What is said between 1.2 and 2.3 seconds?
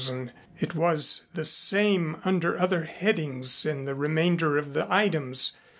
the same